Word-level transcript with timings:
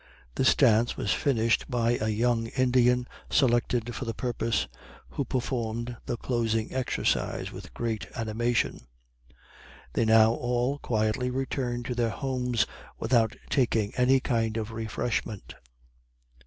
This 0.33 0.55
dance 0.55 0.97
was 0.97 1.13
finished 1.13 1.69
by 1.69 1.99
a 2.01 2.07
young 2.09 2.47
Indian, 2.47 3.07
selected 3.29 3.93
for 3.93 4.05
the 4.05 4.15
purpose, 4.15 4.67
who 5.09 5.23
performed 5.23 5.95
the 6.07 6.17
closing 6.17 6.73
exercise 6.73 7.51
with 7.51 7.71
great 7.75 8.07
animation. 8.15 8.87
They 9.93 10.05
now 10.05 10.31
all 10.33 10.79
quietly 10.79 11.29
returned 11.29 11.85
to 11.85 11.93
their 11.93 12.09
homes 12.09 12.65
without 12.97 13.35
taking 13.51 13.93
any 13.93 14.19
kind 14.19 14.57
of 14.57 14.71
refreshment. 14.71 15.53